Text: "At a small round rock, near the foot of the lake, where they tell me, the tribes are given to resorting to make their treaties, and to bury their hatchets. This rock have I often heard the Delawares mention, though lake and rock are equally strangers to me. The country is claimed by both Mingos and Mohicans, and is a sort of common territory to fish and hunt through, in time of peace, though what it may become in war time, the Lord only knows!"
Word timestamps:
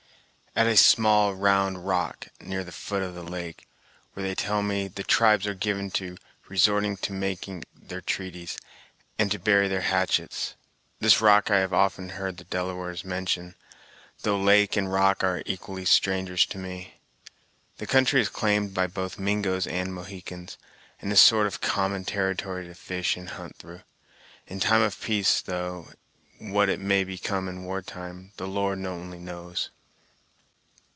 "At 0.53 0.67
a 0.67 0.75
small 0.75 1.33
round 1.33 1.87
rock, 1.87 2.27
near 2.41 2.65
the 2.65 2.73
foot 2.73 3.01
of 3.01 3.15
the 3.15 3.23
lake, 3.23 3.69
where 4.11 4.21
they 4.27 4.35
tell 4.35 4.61
me, 4.61 4.89
the 4.89 5.01
tribes 5.01 5.47
are 5.47 5.53
given 5.53 5.89
to 5.91 6.17
resorting 6.49 6.97
to 6.97 7.13
make 7.13 7.47
their 7.73 8.01
treaties, 8.01 8.57
and 9.17 9.31
to 9.31 9.39
bury 9.39 9.69
their 9.69 9.79
hatchets. 9.79 10.55
This 10.99 11.21
rock 11.21 11.47
have 11.47 11.71
I 11.71 11.77
often 11.77 12.09
heard 12.09 12.35
the 12.35 12.43
Delawares 12.43 13.05
mention, 13.05 13.55
though 14.23 14.37
lake 14.37 14.75
and 14.75 14.91
rock 14.91 15.23
are 15.23 15.41
equally 15.45 15.85
strangers 15.85 16.45
to 16.47 16.57
me. 16.57 16.95
The 17.77 17.87
country 17.87 18.19
is 18.19 18.27
claimed 18.27 18.73
by 18.73 18.87
both 18.87 19.17
Mingos 19.17 19.65
and 19.67 19.93
Mohicans, 19.93 20.57
and 21.01 21.13
is 21.13 21.19
a 21.21 21.23
sort 21.23 21.47
of 21.47 21.61
common 21.61 22.03
territory 22.03 22.67
to 22.67 22.75
fish 22.75 23.15
and 23.15 23.29
hunt 23.29 23.55
through, 23.55 23.83
in 24.47 24.59
time 24.59 24.81
of 24.81 24.99
peace, 24.99 25.39
though 25.39 25.93
what 26.39 26.67
it 26.67 26.81
may 26.81 27.05
become 27.05 27.47
in 27.47 27.63
war 27.63 27.81
time, 27.81 28.33
the 28.35 28.47
Lord 28.49 28.83
only 28.85 29.17
knows!" 29.17 29.69